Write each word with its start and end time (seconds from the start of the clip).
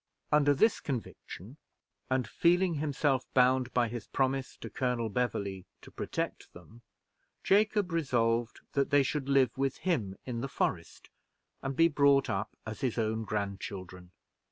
Under 0.31 0.55
this 0.55 0.79
conviction, 0.79 1.57
and 2.09 2.27
feeling 2.27 2.73
himself 2.73 3.27
bound 3.35 3.71
by 3.71 3.87
his 3.87 4.07
promise 4.07 4.57
to 4.57 4.67
Colonel 4.71 5.09
Beverley 5.09 5.67
to 5.83 5.91
protect 5.91 6.51
them, 6.53 6.81
Jacob 7.43 7.91
resolved 7.91 8.61
that 8.73 8.89
they 8.89 9.03
should 9.03 9.29
live 9.29 9.55
with 9.55 9.77
him 9.85 10.15
in 10.25 10.41
the 10.41 10.49
forest, 10.49 11.11
and 11.61 11.75
be 11.75 11.87
brought 11.87 12.31
up 12.31 12.57
as 12.65 12.81
his 12.81 12.97
own 12.97 13.25
grandchildren. 13.25 14.09